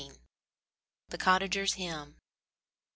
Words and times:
THE 1.09 1.19
COTTAGER'S 1.19 1.75
HYMN. 1.75 2.15